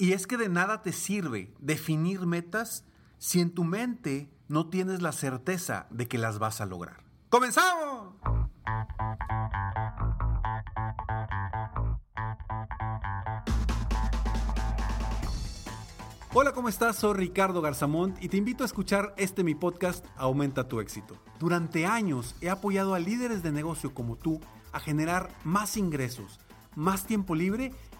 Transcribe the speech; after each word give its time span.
Y 0.00 0.12
es 0.12 0.28
que 0.28 0.36
de 0.36 0.48
nada 0.48 0.80
te 0.80 0.92
sirve 0.92 1.52
definir 1.58 2.24
metas 2.24 2.84
si 3.18 3.40
en 3.40 3.50
tu 3.50 3.64
mente 3.64 4.30
no 4.46 4.70
tienes 4.70 5.02
la 5.02 5.10
certeza 5.10 5.88
de 5.90 6.06
que 6.06 6.18
las 6.18 6.38
vas 6.38 6.60
a 6.60 6.66
lograr. 6.66 7.02
¡Comenzamos! 7.28 8.14
Hola, 16.32 16.52
¿cómo 16.52 16.68
estás? 16.68 16.94
Soy 16.94 17.14
Ricardo 17.14 17.60
Garzamont 17.60 18.22
y 18.22 18.28
te 18.28 18.36
invito 18.36 18.62
a 18.62 18.66
escuchar 18.66 19.14
este 19.16 19.42
mi 19.42 19.56
podcast 19.56 20.06
Aumenta 20.16 20.68
tu 20.68 20.78
éxito. 20.78 21.16
Durante 21.40 21.86
años 21.86 22.36
he 22.40 22.50
apoyado 22.50 22.94
a 22.94 23.00
líderes 23.00 23.42
de 23.42 23.50
negocio 23.50 23.92
como 23.94 24.14
tú 24.14 24.40
a 24.70 24.78
generar 24.78 25.28
más 25.42 25.76
ingresos, 25.76 26.38
más 26.76 27.04
tiempo 27.04 27.34
libre 27.34 27.72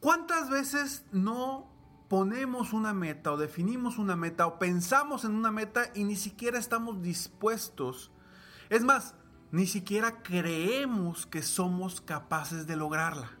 ¿Cuántas 0.00 0.48
veces 0.48 1.04
no 1.10 1.68
ponemos 2.08 2.72
una 2.72 2.94
meta 2.94 3.32
o 3.32 3.36
definimos 3.36 3.98
una 3.98 4.14
meta 4.14 4.46
o 4.46 4.58
pensamos 4.58 5.24
en 5.24 5.32
una 5.32 5.50
meta 5.50 5.90
y 5.94 6.04
ni 6.04 6.14
siquiera 6.14 6.58
estamos 6.58 7.02
dispuestos? 7.02 8.12
Es 8.70 8.84
más, 8.84 9.14
ni 9.50 9.66
siquiera 9.66 10.22
creemos 10.22 11.26
que 11.26 11.42
somos 11.42 12.00
capaces 12.00 12.66
de 12.66 12.76
lograrla. 12.76 13.32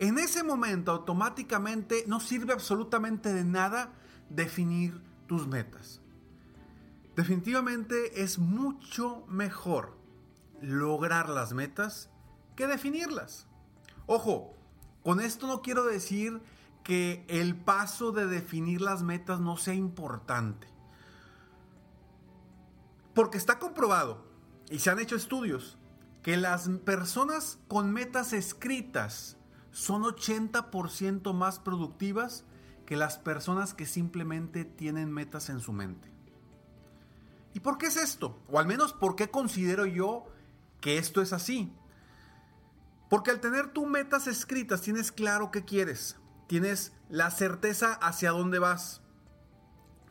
En 0.00 0.18
ese 0.18 0.42
momento 0.42 0.90
automáticamente 0.90 2.04
no 2.08 2.18
sirve 2.18 2.52
absolutamente 2.52 3.32
de 3.32 3.44
nada 3.44 3.92
definir 4.28 5.00
tus 5.28 5.46
metas. 5.46 6.00
Definitivamente 7.14 8.22
es 8.22 8.38
mucho 8.38 9.24
mejor 9.28 9.96
lograr 10.60 11.28
las 11.28 11.52
metas 11.52 12.10
que 12.56 12.66
definirlas. 12.66 13.46
Ojo, 14.06 14.56
con 15.02 15.20
esto 15.20 15.46
no 15.46 15.62
quiero 15.62 15.84
decir 15.84 16.42
que 16.82 17.24
el 17.28 17.56
paso 17.56 18.12
de 18.12 18.26
definir 18.26 18.80
las 18.80 19.02
metas 19.02 19.40
no 19.40 19.56
sea 19.56 19.74
importante. 19.74 20.68
Porque 23.14 23.38
está 23.38 23.58
comprobado 23.58 24.24
y 24.70 24.78
se 24.78 24.90
han 24.90 24.98
hecho 24.98 25.16
estudios 25.16 25.78
que 26.22 26.36
las 26.36 26.68
personas 26.84 27.58
con 27.68 27.92
metas 27.92 28.32
escritas 28.32 29.36
son 29.72 30.02
80% 30.02 31.32
más 31.32 31.58
productivas 31.58 32.44
que 32.86 32.96
las 32.96 33.18
personas 33.18 33.72
que 33.72 33.86
simplemente 33.86 34.64
tienen 34.64 35.12
metas 35.12 35.48
en 35.48 35.60
su 35.60 35.72
mente. 35.72 36.10
¿Y 37.54 37.60
por 37.60 37.78
qué 37.78 37.86
es 37.86 37.96
esto? 37.96 38.42
O 38.48 38.58
al 38.58 38.66
menos, 38.66 38.92
¿por 38.92 39.16
qué 39.16 39.30
considero 39.30 39.86
yo 39.86 40.26
que 40.80 40.98
esto 40.98 41.20
es 41.22 41.32
así? 41.32 41.72
Porque 43.10 43.32
al 43.32 43.40
tener 43.40 43.72
tus 43.72 43.88
metas 43.88 44.28
escritas 44.28 44.80
tienes 44.80 45.10
claro 45.10 45.50
qué 45.50 45.64
quieres, 45.64 46.16
tienes 46.46 46.92
la 47.08 47.30
certeza 47.32 47.92
hacia 47.94 48.30
dónde 48.30 48.60
vas. 48.60 49.02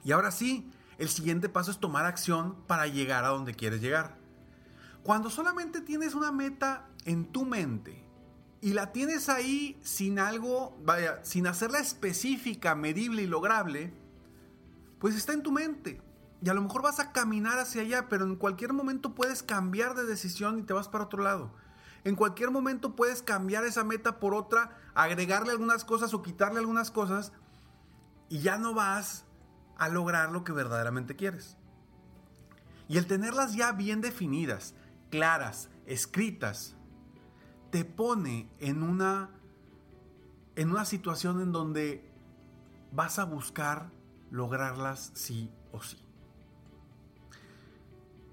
Y 0.03 0.11
ahora 0.11 0.31
sí, 0.31 0.69
el 0.97 1.07
siguiente 1.07 1.47
paso 1.47 1.71
es 1.71 1.79
tomar 1.79 2.05
acción 2.05 2.61
para 2.67 2.87
llegar 2.87 3.23
a 3.23 3.29
donde 3.29 3.55
quieres 3.55 3.79
llegar. 3.79 4.17
Cuando 5.01 5.29
solamente 5.29 5.79
tienes 5.79 6.13
una 6.13 6.33
meta 6.33 6.89
en 7.05 7.31
tu 7.31 7.45
mente 7.45 8.05
y 8.59 8.73
la 8.73 8.91
tienes 8.91 9.29
ahí 9.29 9.79
sin 9.81 10.19
algo, 10.19 10.77
vaya, 10.83 11.23
sin 11.23 11.47
hacerla 11.47 11.79
específica, 11.79 12.75
medible 12.75 13.23
y 13.23 13.27
lograble, 13.27 13.93
pues 14.99 15.15
está 15.15 15.31
en 15.31 15.41
tu 15.41 15.53
mente. 15.53 16.01
Y 16.41 16.49
a 16.49 16.53
lo 16.53 16.61
mejor 16.61 16.81
vas 16.81 16.99
a 16.99 17.13
caminar 17.13 17.59
hacia 17.59 17.81
allá, 17.81 18.09
pero 18.09 18.25
en 18.25 18.35
cualquier 18.35 18.73
momento 18.73 19.15
puedes 19.15 19.41
cambiar 19.41 19.95
de 19.95 20.03
decisión 20.03 20.59
y 20.59 20.63
te 20.63 20.73
vas 20.73 20.89
para 20.89 21.05
otro 21.05 21.23
lado. 21.23 21.53
En 22.03 22.15
cualquier 22.15 22.51
momento 22.51 22.95
puedes 22.95 23.21
cambiar 23.21 23.65
esa 23.65 23.83
meta 23.83 24.19
por 24.19 24.33
otra, 24.33 24.77
agregarle 24.93 25.51
algunas 25.51 25.83
cosas 25.83 26.13
o 26.13 26.21
quitarle 26.21 26.59
algunas 26.59 26.91
cosas 26.91 27.33
y 28.29 28.39
ya 28.39 28.57
no 28.57 28.73
vas 28.73 29.25
a 29.77 29.89
lograr 29.89 30.31
lo 30.31 30.43
que 30.43 30.51
verdaderamente 30.51 31.15
quieres. 31.15 31.57
Y 32.87 32.97
el 32.97 33.05
tenerlas 33.05 33.53
ya 33.53 33.71
bien 33.71 34.01
definidas, 34.01 34.75
claras, 35.09 35.69
escritas, 35.85 36.75
te 37.71 37.85
pone 37.85 38.49
en 38.59 38.81
una, 38.81 39.29
en 40.55 40.71
una 40.71 40.85
situación 40.85 41.41
en 41.41 41.51
donde 41.51 42.09
vas 42.91 43.19
a 43.19 43.25
buscar 43.25 43.91
lograrlas 44.31 45.11
sí 45.13 45.51
o 45.71 45.81
sí. 45.81 46.03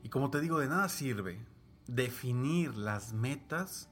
Y 0.02 0.08
como 0.08 0.30
te 0.30 0.40
digo, 0.40 0.58
de 0.58 0.68
nada 0.68 0.88
sirve 0.88 1.44
definir 1.86 2.76
las 2.76 3.12
metas 3.12 3.88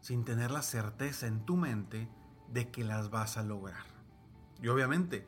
sin 0.00 0.24
tener 0.24 0.50
la 0.50 0.62
certeza 0.62 1.26
en 1.26 1.44
tu 1.44 1.56
mente 1.56 2.08
de 2.48 2.70
que 2.70 2.84
las 2.84 3.10
vas 3.10 3.36
a 3.36 3.42
lograr. 3.42 3.84
Y 4.60 4.68
obviamente, 4.68 5.26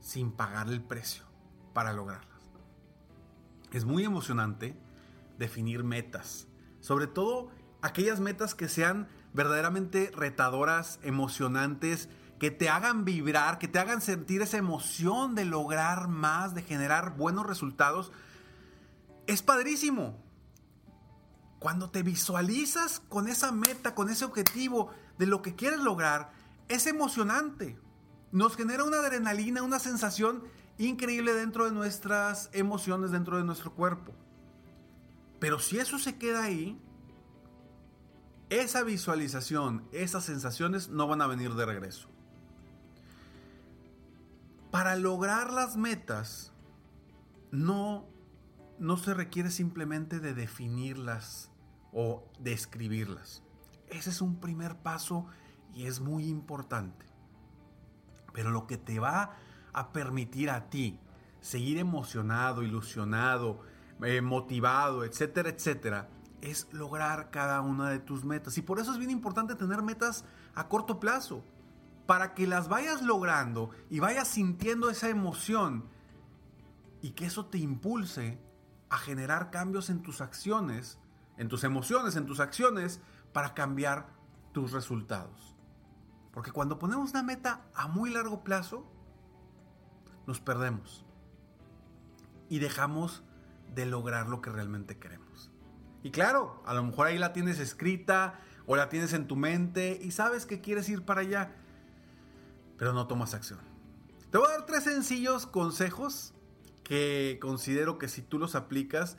sin 0.00 0.32
pagar 0.32 0.68
el 0.68 0.82
precio 0.82 1.24
para 1.72 1.92
lograrlas. 1.92 2.28
Es 3.72 3.84
muy 3.84 4.04
emocionante 4.04 4.76
definir 5.38 5.82
metas, 5.84 6.46
sobre 6.80 7.06
todo 7.06 7.50
aquellas 7.80 8.20
metas 8.20 8.54
que 8.54 8.68
sean 8.68 9.08
verdaderamente 9.32 10.12
retadoras, 10.14 10.98
emocionantes, 11.02 12.08
que 12.38 12.50
te 12.50 12.68
hagan 12.68 13.04
vibrar, 13.04 13.58
que 13.58 13.68
te 13.68 13.78
hagan 13.78 14.00
sentir 14.00 14.42
esa 14.42 14.58
emoción 14.58 15.34
de 15.34 15.44
lograr 15.44 16.08
más, 16.08 16.54
de 16.54 16.62
generar 16.62 17.16
buenos 17.16 17.46
resultados, 17.46 18.12
es 19.26 19.42
padrísimo. 19.42 20.20
Cuando 21.62 21.90
te 21.90 22.02
visualizas 22.02 22.98
con 23.08 23.28
esa 23.28 23.52
meta, 23.52 23.94
con 23.94 24.10
ese 24.10 24.24
objetivo 24.24 24.90
de 25.16 25.26
lo 25.26 25.42
que 25.42 25.54
quieres 25.54 25.78
lograr, 25.78 26.32
es 26.66 26.88
emocionante. 26.88 27.78
Nos 28.32 28.56
genera 28.56 28.82
una 28.82 28.96
adrenalina, 28.96 29.62
una 29.62 29.78
sensación 29.78 30.42
increíble 30.76 31.34
dentro 31.34 31.66
de 31.66 31.70
nuestras 31.70 32.50
emociones, 32.52 33.12
dentro 33.12 33.36
de 33.36 33.44
nuestro 33.44 33.72
cuerpo. 33.74 34.12
Pero 35.38 35.60
si 35.60 35.78
eso 35.78 36.00
se 36.00 36.18
queda 36.18 36.42
ahí, 36.42 36.82
esa 38.50 38.82
visualización, 38.82 39.86
esas 39.92 40.24
sensaciones 40.24 40.88
no 40.88 41.06
van 41.06 41.22
a 41.22 41.28
venir 41.28 41.54
de 41.54 41.64
regreso. 41.64 42.08
Para 44.72 44.96
lograr 44.96 45.52
las 45.52 45.76
metas, 45.76 46.50
no, 47.52 48.08
no 48.80 48.96
se 48.96 49.14
requiere 49.14 49.52
simplemente 49.52 50.18
de 50.18 50.34
definirlas 50.34 51.51
o 51.92 52.28
de 52.38 52.52
escribirlas. 52.52 53.42
Ese 53.88 54.10
es 54.10 54.20
un 54.20 54.40
primer 54.40 54.76
paso 54.76 55.26
y 55.74 55.86
es 55.86 56.00
muy 56.00 56.28
importante. 56.28 57.06
Pero 58.32 58.50
lo 58.50 58.66
que 58.66 58.78
te 58.78 58.98
va 58.98 59.36
a 59.72 59.92
permitir 59.92 60.50
a 60.50 60.70
ti 60.70 60.98
seguir 61.40 61.78
emocionado, 61.78 62.62
ilusionado, 62.62 63.60
eh, 64.02 64.20
motivado, 64.20 65.04
etcétera, 65.04 65.50
etcétera, 65.50 66.08
es 66.40 66.68
lograr 66.72 67.30
cada 67.30 67.60
una 67.60 67.90
de 67.90 67.98
tus 67.98 68.24
metas. 68.24 68.56
Y 68.58 68.62
por 68.62 68.78
eso 68.78 68.92
es 68.92 68.98
bien 68.98 69.10
importante 69.10 69.54
tener 69.54 69.82
metas 69.82 70.24
a 70.54 70.68
corto 70.68 70.98
plazo, 70.98 71.44
para 72.06 72.34
que 72.34 72.46
las 72.46 72.68
vayas 72.68 73.02
logrando 73.02 73.70
y 73.88 74.00
vayas 74.00 74.28
sintiendo 74.28 74.90
esa 74.90 75.08
emoción 75.08 75.84
y 77.00 77.10
que 77.10 77.26
eso 77.26 77.46
te 77.46 77.58
impulse 77.58 78.38
a 78.90 78.98
generar 78.98 79.50
cambios 79.50 79.88
en 79.88 80.02
tus 80.02 80.20
acciones, 80.20 80.98
en 81.36 81.48
tus 81.48 81.64
emociones, 81.64 82.16
en 82.16 82.26
tus 82.26 82.40
acciones, 82.40 83.00
para 83.32 83.54
cambiar 83.54 84.08
tus 84.52 84.72
resultados. 84.72 85.56
Porque 86.32 86.52
cuando 86.52 86.78
ponemos 86.78 87.10
una 87.10 87.22
meta 87.22 87.64
a 87.74 87.88
muy 87.88 88.10
largo 88.10 88.42
plazo, 88.42 88.86
nos 90.26 90.40
perdemos 90.40 91.04
y 92.48 92.58
dejamos 92.58 93.22
de 93.74 93.86
lograr 93.86 94.28
lo 94.28 94.40
que 94.40 94.50
realmente 94.50 94.98
queremos. 94.98 95.50
Y 96.02 96.10
claro, 96.10 96.62
a 96.66 96.74
lo 96.74 96.82
mejor 96.82 97.06
ahí 97.06 97.18
la 97.18 97.32
tienes 97.32 97.58
escrita 97.58 98.40
o 98.66 98.76
la 98.76 98.88
tienes 98.88 99.12
en 99.12 99.26
tu 99.26 99.36
mente 99.36 99.98
y 100.02 100.10
sabes 100.10 100.46
que 100.46 100.60
quieres 100.60 100.88
ir 100.88 101.04
para 101.04 101.20
allá, 101.20 101.54
pero 102.76 102.92
no 102.92 103.06
tomas 103.06 103.34
acción. 103.34 103.60
Te 104.30 104.38
voy 104.38 104.48
a 104.48 104.58
dar 104.58 104.66
tres 104.66 104.84
sencillos 104.84 105.46
consejos 105.46 106.34
que 106.82 107.38
considero 107.40 107.98
que 107.98 108.08
si 108.08 108.22
tú 108.22 108.38
los 108.38 108.54
aplicas, 108.54 109.16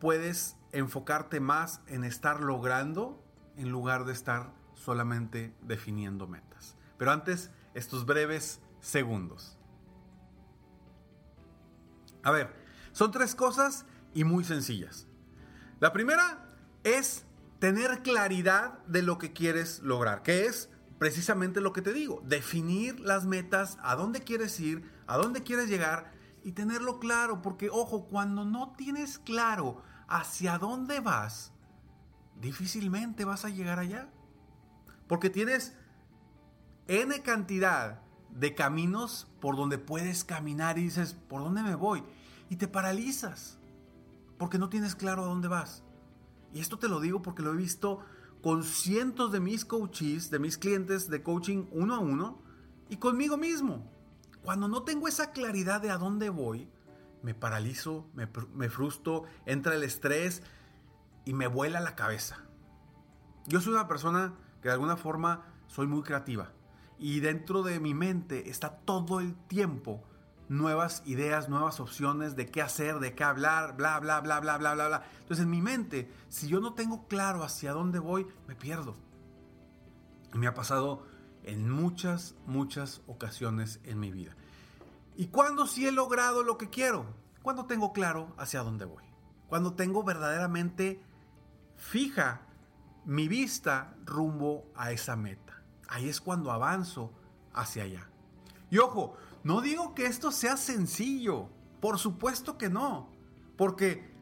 puedes 0.00 0.56
enfocarte 0.72 1.38
más 1.38 1.80
en 1.86 2.04
estar 2.04 2.40
logrando 2.40 3.22
en 3.56 3.70
lugar 3.70 4.04
de 4.04 4.12
estar 4.12 4.52
solamente 4.74 5.54
definiendo 5.62 6.26
metas. 6.26 6.76
Pero 6.96 7.12
antes, 7.12 7.50
estos 7.74 8.06
breves 8.06 8.60
segundos. 8.80 9.58
A 12.22 12.30
ver, 12.30 12.54
son 12.92 13.10
tres 13.10 13.34
cosas 13.34 13.84
y 14.14 14.24
muy 14.24 14.44
sencillas. 14.44 15.06
La 15.78 15.92
primera 15.92 16.48
es 16.82 17.24
tener 17.58 18.02
claridad 18.02 18.78
de 18.86 19.02
lo 19.02 19.18
que 19.18 19.32
quieres 19.32 19.80
lograr, 19.80 20.22
que 20.22 20.46
es 20.46 20.70
precisamente 20.98 21.60
lo 21.60 21.72
que 21.72 21.82
te 21.82 21.92
digo, 21.92 22.22
definir 22.26 23.00
las 23.00 23.24
metas, 23.24 23.78
a 23.82 23.96
dónde 23.96 24.20
quieres 24.20 24.58
ir, 24.60 24.82
a 25.06 25.16
dónde 25.16 25.42
quieres 25.42 25.68
llegar 25.68 26.12
y 26.42 26.52
tenerlo 26.52 26.98
claro, 26.98 27.42
porque 27.42 27.70
ojo, 27.70 28.06
cuando 28.06 28.44
no 28.44 28.74
tienes 28.76 29.18
claro 29.18 29.82
hacia 30.10 30.58
dónde 30.58 31.00
vas, 31.00 31.52
difícilmente 32.40 33.24
vas 33.24 33.44
a 33.46 33.48
llegar 33.48 33.78
allá. 33.78 34.10
Porque 35.06 35.30
tienes 35.30 35.74
N 36.88 37.22
cantidad 37.22 38.02
de 38.28 38.54
caminos 38.54 39.28
por 39.40 39.56
donde 39.56 39.78
puedes 39.78 40.24
caminar 40.24 40.78
y 40.78 40.82
dices, 40.82 41.14
¿por 41.14 41.42
dónde 41.42 41.62
me 41.62 41.74
voy? 41.74 42.02
Y 42.50 42.56
te 42.56 42.68
paralizas 42.68 43.58
porque 44.36 44.58
no 44.58 44.68
tienes 44.68 44.94
claro 44.94 45.22
a 45.22 45.26
dónde 45.26 45.48
vas. 45.48 45.84
Y 46.52 46.60
esto 46.60 46.78
te 46.78 46.88
lo 46.88 47.00
digo 47.00 47.22
porque 47.22 47.42
lo 47.42 47.52
he 47.52 47.56
visto 47.56 48.00
con 48.42 48.64
cientos 48.64 49.32
de 49.32 49.40
mis 49.40 49.64
coaches, 49.64 50.30
de 50.30 50.38
mis 50.38 50.58
clientes 50.58 51.08
de 51.08 51.22
coaching 51.22 51.66
uno 51.70 51.94
a 51.94 51.98
uno 52.00 52.42
y 52.88 52.96
conmigo 52.96 53.36
mismo. 53.36 53.88
Cuando 54.42 54.66
no 54.66 54.82
tengo 54.82 55.06
esa 55.06 55.32
claridad 55.32 55.80
de 55.80 55.90
a 55.90 55.98
dónde 55.98 56.30
voy, 56.30 56.68
me 57.22 57.34
paralizo, 57.34 58.08
me, 58.14 58.28
me 58.54 58.68
frustro, 58.68 59.24
entra 59.46 59.74
el 59.74 59.82
estrés 59.82 60.42
y 61.24 61.32
me 61.32 61.46
vuela 61.46 61.80
la 61.80 61.96
cabeza. 61.96 62.38
Yo 63.46 63.60
soy 63.60 63.72
una 63.72 63.88
persona 63.88 64.34
que 64.62 64.68
de 64.68 64.74
alguna 64.74 64.96
forma 64.96 65.46
soy 65.66 65.86
muy 65.86 66.02
creativa 66.02 66.52
y 66.98 67.20
dentro 67.20 67.62
de 67.62 67.80
mi 67.80 67.94
mente 67.94 68.50
está 68.50 68.70
todo 68.70 69.20
el 69.20 69.34
tiempo 69.34 70.04
nuevas 70.50 71.04
ideas, 71.06 71.48
nuevas 71.48 71.78
opciones 71.78 72.34
de 72.34 72.50
qué 72.50 72.60
hacer, 72.60 72.98
de 72.98 73.14
qué 73.14 73.22
hablar, 73.22 73.76
bla, 73.76 74.00
bla, 74.00 74.20
bla, 74.20 74.40
bla, 74.40 74.58
bla, 74.58 74.74
bla, 74.74 74.88
bla. 74.88 75.04
Entonces 75.20 75.44
en 75.44 75.50
mi 75.50 75.62
mente, 75.62 76.10
si 76.28 76.48
yo 76.48 76.60
no 76.60 76.74
tengo 76.74 77.06
claro 77.06 77.44
hacia 77.44 77.72
dónde 77.72 78.00
voy, 78.00 78.26
me 78.48 78.56
pierdo. 78.56 78.96
Y 80.34 80.38
me 80.38 80.48
ha 80.48 80.54
pasado 80.54 81.06
en 81.44 81.70
muchas, 81.70 82.34
muchas 82.46 83.00
ocasiones 83.06 83.80
en 83.84 84.00
mi 84.00 84.10
vida. 84.10 84.36
¿Y 85.16 85.28
cuándo 85.28 85.66
sí 85.66 85.86
he 85.86 85.92
logrado 85.92 86.42
lo 86.42 86.58
que 86.58 86.70
quiero? 86.70 87.06
Cuando 87.42 87.66
tengo 87.66 87.92
claro 87.92 88.34
hacia 88.36 88.62
dónde 88.62 88.84
voy. 88.84 89.04
Cuando 89.48 89.74
tengo 89.74 90.02
verdaderamente 90.02 91.02
fija 91.76 92.42
mi 93.04 93.28
vista 93.28 93.96
rumbo 94.04 94.70
a 94.74 94.92
esa 94.92 95.16
meta. 95.16 95.62
Ahí 95.88 96.08
es 96.08 96.20
cuando 96.20 96.52
avanzo 96.52 97.12
hacia 97.52 97.84
allá. 97.84 98.08
Y 98.70 98.78
ojo, 98.78 99.16
no 99.42 99.60
digo 99.60 99.94
que 99.94 100.06
esto 100.06 100.30
sea 100.30 100.56
sencillo, 100.56 101.48
por 101.80 101.98
supuesto 101.98 102.56
que 102.58 102.68
no, 102.68 103.10
porque 103.56 104.14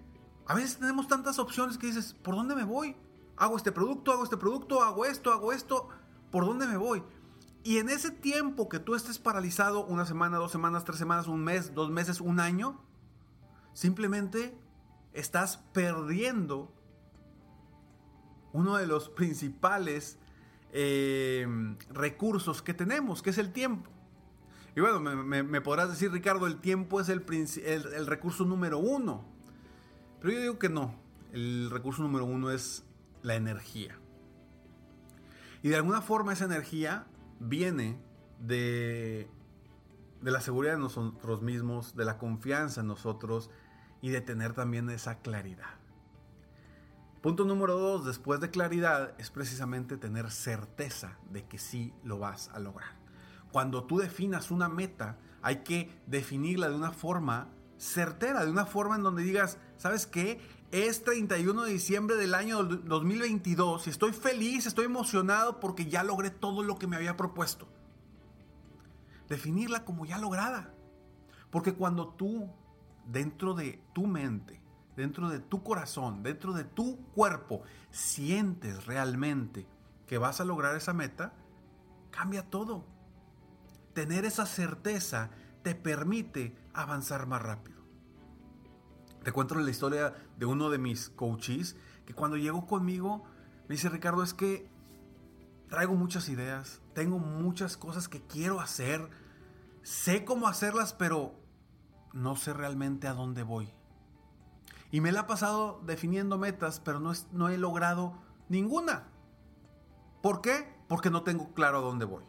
a 0.47 0.55
veces 0.55 0.79
tenemos 0.79 1.09
tantas 1.09 1.39
opciones 1.39 1.77
que 1.77 1.89
dices, 1.89 2.15
¿por 2.23 2.35
dónde 2.35 2.55
me 2.55 2.65
voy? 2.65 2.97
Hago 3.37 3.57
este 3.57 3.73
producto, 3.73 4.13
hago 4.13 4.25
este 4.25 4.37
producto, 4.37 4.83
hago 4.83 5.05
esto, 5.05 5.33
hago 5.33 5.53
esto, 5.53 5.89
¿por 6.31 6.47
dónde 6.47 6.67
me 6.67 6.77
voy? 6.77 7.03
Y 7.69 7.77
en 7.77 7.91
ese 7.91 8.11
tiempo 8.11 8.71
que 8.71 8.79
tú 8.79 8.95
estés 8.95 9.19
paralizado, 9.19 9.85
una 9.85 10.07
semana, 10.07 10.39
dos 10.39 10.51
semanas, 10.51 10.87
tres 10.87 10.99
semanas, 10.99 11.27
un 11.27 11.45
mes, 11.45 11.75
dos 11.75 11.91
meses, 11.91 12.19
un 12.23 12.41
año, 12.41 12.81
simplemente 13.75 14.57
estás 15.13 15.59
perdiendo 15.75 16.73
uno 18.55 18.79
de 18.79 18.87
los 18.87 19.11
principales 19.11 20.19
eh, 20.73 21.47
recursos 21.91 22.63
que 22.63 22.73
tenemos, 22.73 23.21
que 23.21 23.29
es 23.29 23.37
el 23.37 23.53
tiempo. 23.53 23.91
Y 24.75 24.81
bueno, 24.81 24.99
me, 24.99 25.61
podrás 25.61 25.91
decir, 25.91 26.11
Ricardo, 26.11 26.47
el 26.47 26.63
tiempo 26.63 27.03
es 27.03 27.11
el, 27.11 27.23
el, 27.67 28.07
recurso 28.07 28.47
número 28.47 28.79
uno. 28.79 29.27
Pero 30.23 30.33
yo 30.33 30.41
digo 30.41 30.59
que 30.59 30.71
no. 30.71 30.95
El 31.35 31.69
recurso 31.71 32.01
número 32.01 32.25
uno 32.25 32.51
es 32.51 32.83
la 33.21 33.35
energía. 33.35 33.99
Y 35.63 35.69
de 35.69 35.77
alguna 35.77 36.01
forma 36.01 36.33
esa 36.33 36.47
energía 36.47 37.07
viene 37.41 38.01
de, 38.41 39.31
de 40.21 40.31
la 40.31 40.41
seguridad 40.41 40.75
de 40.75 40.81
nosotros 40.81 41.43
mismos, 41.43 41.97
de 41.97 42.05
la 42.05 42.19
confianza 42.19 42.81
en 42.81 42.87
nosotros 42.87 43.51
y 44.01 44.11
de 44.11 44.21
tener 44.21 44.53
también 44.55 44.89
esa 44.91 45.19
claridad. 45.21 45.75
Punto 47.21 47.45
número 47.45 47.77
dos, 47.77 48.05
después 48.07 48.41
de 48.41 48.51
claridad, 48.51 49.15
es 49.19 49.31
precisamente 49.31 49.97
tener 49.97 50.31
certeza 50.31 51.19
de 51.31 51.47
que 51.47 51.59
sí 51.59 51.93
lo 52.05 52.19
vas 52.19 52.49
a 52.51 52.61
lograr 52.61 52.99
cuando 53.53 53.85
tú 53.85 53.99
definas 53.99 54.51
una 54.51 54.69
meta, 54.69 55.19
hay 55.43 55.59
que 55.59 55.91
definirla 56.07 56.69
de 56.69 56.75
una 56.75 56.93
forma 56.93 57.49
certera, 57.77 58.45
de 58.45 58.51
una 58.51 58.67
forma 58.67 58.97
en 58.97 59.03
donde 59.03 59.23
digas, 59.23 59.59
¿sabes 59.77 60.07
qué? 60.07 60.41
Es 60.71 61.03
31 61.03 61.63
de 61.63 61.73
diciembre 61.73 62.17
del 62.17 62.35
año 62.35 62.63
2022 62.63 63.87
y 63.87 63.91
estoy 63.91 64.13
feliz, 64.13 64.67
estoy 64.67 64.85
emocionado 64.85 65.61
porque 65.61 65.87
ya 65.87 66.03
logré 66.03 66.31
todo 66.31 66.63
lo 66.63 66.79
que 66.79 66.87
me 66.87 66.97
había 66.97 67.17
propuesto. 67.17 67.69
Definirla 69.29 69.85
como 69.85 70.05
ya 70.05 70.19
lograda. 70.19 70.75
Porque 71.51 71.75
cuando 71.75 72.09
tú, 72.09 72.51
dentro 73.07 73.55
de 73.55 73.83
tu 73.95 74.07
mente, 74.07 74.61
dentro 74.97 75.31
de 75.31 75.41
tu 75.41 75.63
corazón, 75.63 76.23
dentro 76.23 76.53
de 76.53 76.65
tu 76.65 76.99
cuerpo, 77.15 77.63
sientes 77.91 78.85
realmente 78.85 79.67
que 80.07 80.19
vas 80.19 80.41
a 80.41 80.45
lograr 80.45 80.77
esa 80.77 80.93
meta, 80.93 81.33
cambia 82.11 82.43
todo 82.43 82.85
tener 83.99 84.25
esa 84.25 84.47
certeza 84.47 85.31
te 85.65 85.75
permite 85.75 86.57
avanzar 86.73 87.27
más 87.27 87.43
rápido. 87.43 87.78
Te 89.29 89.33
cuento 89.33 89.55
la 89.57 89.71
historia 89.71 90.15
de 90.39 90.47
uno 90.47 90.71
de 90.71 90.79
mis 90.79 91.11
coaches 91.11 91.77
que 92.07 92.15
cuando 92.15 92.39
llegó 92.39 92.67
conmigo 92.67 93.25
me 93.69 93.75
dice 93.75 93.91
Ricardo 93.91 94.23
es 94.23 94.33
que 94.33 94.71
traigo 95.69 95.95
muchas 95.97 96.31
ideas, 96.31 96.81
tengo 96.95 97.19
muchas 97.19 97.77
cosas 97.77 98.09
que 98.09 98.23
quiero 98.23 98.59
hacer, 98.59 99.07
sé 99.83 100.25
cómo 100.25 100.49
hacerlas 100.49 100.95
pero 100.95 101.35
no 102.15 102.37
sé 102.37 102.55
realmente 102.55 103.07
a 103.07 103.13
dónde 103.13 103.43
voy. 103.43 103.69
Y 104.91 105.03
me 105.03 105.13
la 105.13 105.21
ha 105.21 105.27
pasado 105.27 105.83
definiendo 105.85 106.39
metas 106.39 106.81
pero 106.81 106.99
no, 106.99 107.13
no 107.31 107.51
he 107.51 107.59
logrado 107.59 108.15
ninguna. 108.49 109.09
¿Por 110.23 110.41
qué? 110.41 110.75
Porque 110.89 111.11
no 111.11 111.23
tengo 111.23 111.53
claro 111.53 111.81
a 111.81 111.83
dónde 111.83 112.07
voy. 112.07 112.25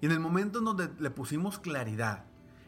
Y 0.00 0.06
en 0.06 0.12
el 0.12 0.20
momento 0.20 0.60
en 0.60 0.64
donde 0.64 0.88
le 0.98 1.10
pusimos 1.10 1.58
claridad, 1.58 2.24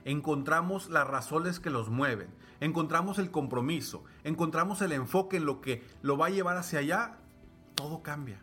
encontramos 0.06 0.88
las 0.88 1.04
razones 1.04 1.58
que 1.58 1.68
los 1.68 1.90
mueven, 1.90 2.32
encontramos 2.60 3.18
el 3.18 3.32
compromiso, 3.32 4.04
encontramos 4.22 4.80
el 4.80 4.92
enfoque 4.92 5.36
en 5.36 5.44
lo 5.44 5.60
que 5.60 5.84
lo 6.00 6.16
va 6.16 6.26
a 6.26 6.30
llevar 6.30 6.56
hacia 6.56 6.78
allá, 6.78 7.18
todo 7.74 8.04
cambia. 8.04 8.40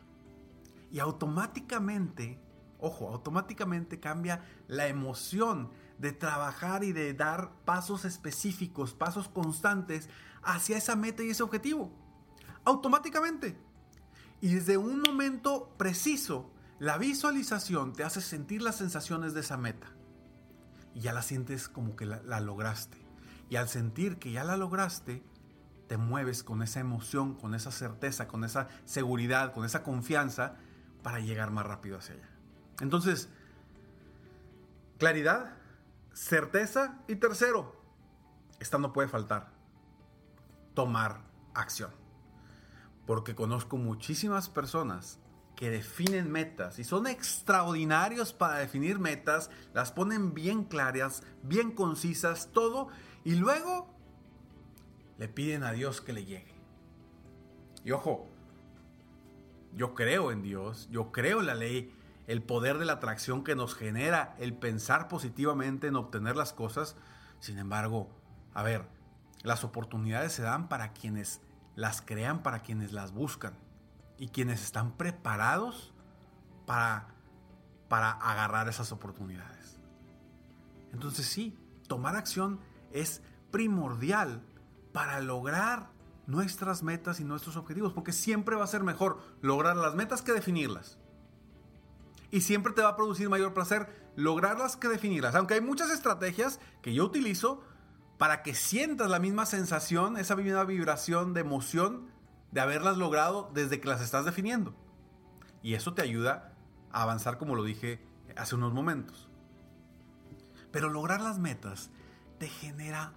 Y 0.91 0.99
automáticamente, 0.99 2.37
ojo, 2.79 3.07
automáticamente 3.07 4.01
cambia 4.01 4.43
la 4.67 4.87
emoción 4.87 5.69
de 5.99 6.11
trabajar 6.11 6.83
y 6.83 6.91
de 6.91 7.13
dar 7.13 7.53
pasos 7.63 8.03
específicos, 8.03 8.93
pasos 8.93 9.29
constantes 9.29 10.09
hacia 10.43 10.77
esa 10.77 10.97
meta 10.97 11.23
y 11.23 11.29
ese 11.29 11.43
objetivo. 11.43 11.89
Automáticamente. 12.65 13.57
Y 14.41 14.53
desde 14.53 14.75
un 14.75 15.01
momento 15.01 15.73
preciso 15.77 16.51
la 16.79 16.97
visualización 16.97 17.93
te 17.93 18.03
hace 18.03 18.19
sentir 18.19 18.61
las 18.61 18.75
sensaciones 18.75 19.33
de 19.33 19.39
esa 19.39 19.55
meta. 19.55 19.87
Y 20.93 21.01
ya 21.01 21.13
la 21.13 21.21
sientes 21.21 21.69
como 21.69 21.95
que 21.95 22.05
la, 22.05 22.39
lograste. 22.39 22.97
Y 23.49 23.55
al 23.55 23.67
sentir 23.67 24.17
que 24.17 24.31
ya 24.31 24.43
la 24.43 24.57
lograste, 24.57 25.23
te 25.87 25.97
mueves 25.97 26.43
con 26.43 26.61
esa 26.61 26.79
emoción, 26.79 27.35
con 27.35 27.55
esa 27.55 27.71
certeza, 27.71 28.27
con 28.27 28.43
esa 28.43 28.67
seguridad, 28.85 29.53
con 29.53 29.65
esa 29.65 29.83
confianza 29.83 30.55
para 31.01 31.19
llegar 31.19 31.51
más 31.51 31.65
rápido 31.65 31.97
hacia 31.97 32.15
allá. 32.15 32.29
Entonces, 32.79 33.29
claridad, 34.97 35.53
certeza 36.13 36.99
y 37.07 37.15
tercero, 37.15 37.75
esta 38.59 38.77
no 38.77 38.93
puede 38.93 39.09
faltar, 39.09 39.51
tomar 40.73 41.21
acción. 41.53 41.91
Porque 43.05 43.35
conozco 43.35 43.77
muchísimas 43.77 44.49
personas 44.49 45.19
que 45.55 45.69
definen 45.69 46.31
metas 46.31 46.79
y 46.79 46.83
son 46.83 47.07
extraordinarios 47.07 48.33
para 48.33 48.57
definir 48.57 48.99
metas, 48.99 49.49
las 49.73 49.91
ponen 49.91 50.33
bien 50.33 50.63
claras, 50.63 51.23
bien 51.43 51.71
concisas, 51.71 52.49
todo, 52.51 52.87
y 53.23 53.35
luego 53.35 53.87
le 55.17 55.27
piden 55.27 55.63
a 55.63 55.71
Dios 55.71 56.01
que 56.01 56.13
le 56.13 56.25
llegue. 56.25 56.53
Y 57.85 57.91
ojo, 57.91 58.27
yo 59.75 59.93
creo 59.93 60.31
en 60.31 60.41
Dios, 60.41 60.87
yo 60.91 61.11
creo 61.11 61.41
en 61.41 61.47
la 61.47 61.55
ley, 61.55 61.93
el 62.27 62.41
poder 62.41 62.77
de 62.77 62.85
la 62.85 62.93
atracción 62.93 63.43
que 63.43 63.55
nos 63.55 63.75
genera 63.75 64.35
el 64.39 64.53
pensar 64.53 65.07
positivamente 65.07 65.87
en 65.87 65.95
obtener 65.95 66.35
las 66.35 66.53
cosas. 66.53 66.95
Sin 67.41 67.57
embargo, 67.57 68.09
a 68.53 68.63
ver, 68.63 68.85
las 69.43 69.65
oportunidades 69.65 70.31
se 70.31 70.41
dan 70.41 70.69
para 70.69 70.93
quienes 70.93 71.41
las 71.75 72.01
crean, 72.01 72.41
para 72.41 72.61
quienes 72.61 72.93
las 72.93 73.11
buscan 73.11 73.62
y 74.23 74.29
quienes 74.29 74.63
están 74.63 74.93
preparados 74.93 75.91
para, 76.65 77.09
para 77.89 78.11
agarrar 78.11 78.69
esas 78.69 78.93
oportunidades. 78.93 79.81
Entonces 80.93 81.25
sí, 81.25 81.59
tomar 81.89 82.15
acción 82.15 82.61
es 82.93 83.21
primordial 83.51 84.41
para 84.93 85.19
lograr 85.19 85.89
nuestras 86.25 86.83
metas 86.83 87.19
y 87.19 87.25
nuestros 87.25 87.57
objetivos, 87.57 87.91
porque 87.91 88.13
siempre 88.13 88.55
va 88.55 88.63
a 88.63 88.67
ser 88.67 88.83
mejor 88.83 89.19
lograr 89.41 89.75
las 89.75 89.93
metas 89.93 90.21
que 90.21 90.31
definirlas. 90.31 90.97
Y 92.31 92.39
siempre 92.39 92.71
te 92.71 92.81
va 92.81 92.91
a 92.91 92.95
producir 92.95 93.27
mayor 93.27 93.53
placer 93.53 94.09
lograrlas 94.15 94.77
que 94.77 94.87
definirlas. 94.87 95.35
Aunque 95.35 95.55
hay 95.55 95.61
muchas 95.61 95.91
estrategias 95.91 96.61
que 96.81 96.93
yo 96.93 97.03
utilizo 97.03 97.61
para 98.17 98.41
que 98.41 98.55
sientas 98.55 99.09
la 99.09 99.19
misma 99.19 99.45
sensación, 99.45 100.15
esa 100.15 100.37
misma 100.37 100.63
vibración 100.63 101.33
de 101.33 101.41
emoción 101.41 102.12
de 102.53 102.61
haberlas 102.61 102.97
logrado 102.97 103.49
desde 103.53 103.81
que 103.81 103.87
las 103.87 103.99
estás 103.99 104.25
definiendo. 104.25 104.75
Y 105.63 105.73
eso 105.73 105.95
te 105.95 106.03
ayuda 106.03 106.53
a 106.91 107.01
avanzar 107.01 107.39
como 107.39 107.55
lo 107.55 107.63
dije 107.63 107.99
hace 108.37 108.55
unos 108.55 108.73
momentos. 108.73 109.27
Pero 110.71 110.89
lograr 110.89 111.19
las 111.19 111.39
metas 111.39 111.89
te 112.37 112.47
genera 112.47 113.13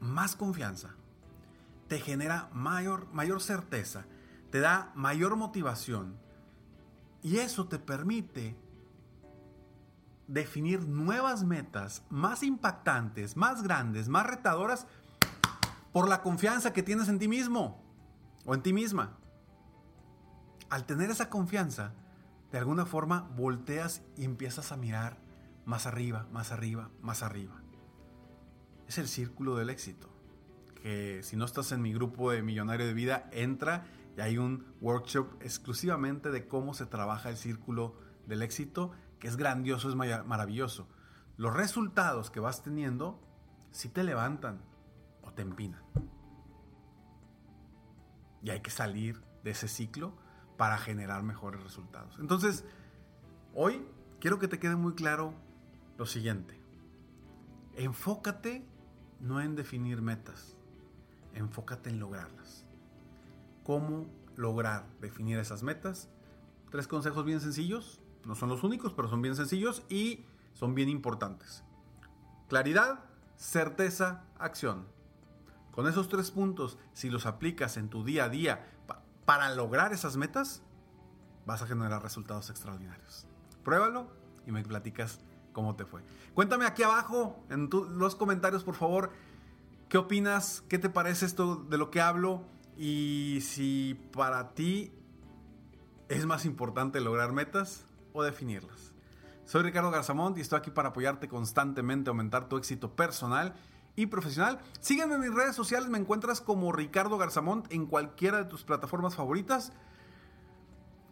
más 0.00 0.34
confianza, 0.34 0.96
te 1.86 2.00
genera 2.00 2.50
mayor, 2.52 3.06
mayor 3.12 3.40
certeza, 3.40 4.06
te 4.50 4.58
da 4.58 4.90
mayor 4.96 5.36
motivación 5.36 6.18
y 7.22 7.38
eso 7.38 7.68
te 7.68 7.78
permite 7.78 8.56
definir 10.26 10.86
nuevas 10.88 11.44
metas 11.44 12.02
más 12.10 12.42
impactantes, 12.42 13.36
más 13.36 13.62
grandes, 13.62 14.08
más 14.08 14.26
retadoras 14.26 14.88
por 15.92 16.08
la 16.08 16.22
confianza 16.22 16.72
que 16.72 16.82
tienes 16.82 17.08
en 17.08 17.20
ti 17.20 17.28
mismo 17.28 17.85
o 18.46 18.54
en 18.54 18.62
ti 18.62 18.72
misma. 18.72 19.18
Al 20.70 20.86
tener 20.86 21.10
esa 21.10 21.28
confianza, 21.28 21.92
de 22.50 22.58
alguna 22.58 22.86
forma 22.86 23.28
volteas 23.36 24.02
y 24.16 24.24
empiezas 24.24 24.72
a 24.72 24.76
mirar 24.76 25.18
más 25.64 25.86
arriba, 25.86 26.26
más 26.32 26.52
arriba, 26.52 26.90
más 27.02 27.22
arriba. 27.22 27.60
Es 28.88 28.98
el 28.98 29.08
círculo 29.08 29.56
del 29.56 29.68
éxito. 29.68 30.08
Que 30.80 31.20
si 31.22 31.36
no 31.36 31.44
estás 31.44 31.72
en 31.72 31.82
mi 31.82 31.92
grupo 31.92 32.30
de 32.30 32.42
Millonario 32.42 32.86
de 32.86 32.94
Vida, 32.94 33.28
entra 33.32 33.84
y 34.16 34.20
hay 34.20 34.38
un 34.38 34.64
workshop 34.80 35.26
exclusivamente 35.40 36.30
de 36.30 36.46
cómo 36.46 36.72
se 36.72 36.86
trabaja 36.86 37.28
el 37.28 37.36
círculo 37.36 37.96
del 38.26 38.42
éxito, 38.42 38.92
que 39.18 39.28
es 39.28 39.36
grandioso, 39.36 39.88
es 39.88 39.96
maravilloso. 39.96 40.88
Los 41.36 41.54
resultados 41.54 42.30
que 42.30 42.40
vas 42.40 42.62
teniendo 42.62 43.20
si 43.72 43.88
te 43.88 44.04
levantan 44.04 44.62
o 45.22 45.32
te 45.32 45.42
empinan. 45.42 45.82
Y 48.46 48.50
hay 48.50 48.60
que 48.60 48.70
salir 48.70 49.20
de 49.42 49.50
ese 49.50 49.66
ciclo 49.66 50.14
para 50.56 50.78
generar 50.78 51.24
mejores 51.24 51.60
resultados. 51.64 52.16
Entonces, 52.20 52.64
hoy 53.54 53.84
quiero 54.20 54.38
que 54.38 54.46
te 54.46 54.60
quede 54.60 54.76
muy 54.76 54.94
claro 54.94 55.34
lo 55.98 56.06
siguiente. 56.06 56.56
Enfócate 57.74 58.64
no 59.18 59.40
en 59.40 59.56
definir 59.56 60.00
metas, 60.00 60.56
enfócate 61.34 61.90
en 61.90 61.98
lograrlas. 61.98 62.64
¿Cómo 63.64 64.06
lograr 64.36 64.86
definir 65.00 65.38
esas 65.38 65.64
metas? 65.64 66.08
Tres 66.70 66.86
consejos 66.86 67.24
bien 67.24 67.40
sencillos, 67.40 68.00
no 68.24 68.36
son 68.36 68.48
los 68.48 68.62
únicos, 68.62 68.92
pero 68.92 69.08
son 69.08 69.22
bien 69.22 69.34
sencillos 69.34 69.82
y 69.88 70.24
son 70.52 70.76
bien 70.76 70.88
importantes. 70.88 71.64
Claridad, 72.48 73.00
certeza, 73.34 74.22
acción. 74.38 74.86
Con 75.76 75.86
esos 75.86 76.08
tres 76.08 76.30
puntos, 76.30 76.78
si 76.94 77.10
los 77.10 77.26
aplicas 77.26 77.76
en 77.76 77.90
tu 77.90 78.02
día 78.02 78.24
a 78.24 78.28
día 78.30 78.66
para 79.26 79.54
lograr 79.54 79.92
esas 79.92 80.16
metas, 80.16 80.62
vas 81.44 81.60
a 81.60 81.66
generar 81.66 82.02
resultados 82.02 82.48
extraordinarios. 82.48 83.26
Pruébalo 83.62 84.10
y 84.46 84.52
me 84.52 84.62
platicas 84.62 85.20
cómo 85.52 85.76
te 85.76 85.84
fue. 85.84 86.00
Cuéntame 86.32 86.64
aquí 86.64 86.82
abajo 86.82 87.44
en 87.50 87.68
los 87.90 88.14
comentarios, 88.14 88.64
por 88.64 88.74
favor, 88.74 89.10
qué 89.90 89.98
opinas, 89.98 90.64
qué 90.66 90.78
te 90.78 90.88
parece 90.88 91.26
esto 91.26 91.56
de 91.56 91.76
lo 91.76 91.90
que 91.90 92.00
hablo 92.00 92.42
y 92.78 93.40
si 93.42 94.00
para 94.14 94.54
ti 94.54 94.94
es 96.08 96.24
más 96.24 96.46
importante 96.46 97.02
lograr 97.02 97.32
metas 97.32 97.84
o 98.14 98.22
definirlas. 98.22 98.94
Soy 99.44 99.62
Ricardo 99.62 99.90
Garzamont 99.90 100.38
y 100.38 100.40
estoy 100.40 100.58
aquí 100.58 100.70
para 100.70 100.88
apoyarte 100.88 101.28
constantemente 101.28 102.08
aumentar 102.08 102.48
tu 102.48 102.56
éxito 102.56 102.96
personal 102.96 103.54
y 103.96 104.06
profesional. 104.06 104.60
Sígueme 104.80 105.16
en 105.16 105.22
mis 105.22 105.34
redes 105.34 105.56
sociales, 105.56 105.88
me 105.88 105.98
encuentras 105.98 106.40
como 106.40 106.70
Ricardo 106.70 107.18
Garzamont 107.18 107.66
en 107.72 107.86
cualquiera 107.86 108.38
de 108.38 108.44
tus 108.44 108.62
plataformas 108.62 109.16
favoritas. 109.16 109.72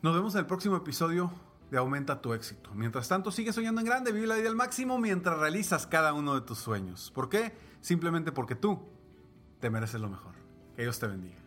Nos 0.03 0.15
vemos 0.15 0.35
en 0.35 0.41
el 0.41 0.47
próximo 0.47 0.77
episodio 0.77 1.33
aumenta 1.77 2.21
tu 2.21 2.33
éxito. 2.33 2.71
Mientras 2.75 3.09
tanto, 3.09 3.31
sigue 3.31 3.53
soñando 3.53 3.81
en 3.81 3.87
grande, 3.87 4.13
vive 4.13 4.27
la 4.27 4.37
vida 4.37 4.49
al 4.49 4.57
máximo 4.57 4.99
mientras 4.99 5.39
realizas 5.39 5.87
cada 5.87 6.13
uno 6.13 6.35
de 6.35 6.43
tus 6.43 6.59
sueños. 6.59 7.11
¿Por 7.15 7.29
qué? 7.29 7.57
Simplemente 7.81 8.33
porque 8.33 8.55
tú 8.55 8.81
te 9.61 9.71
mereces 9.71 10.01
lo 10.01 10.09
mejor. 10.09 10.35
Que 10.77 10.83
Dios 10.83 10.99
te 10.99 11.07
bendiga. 11.07 11.44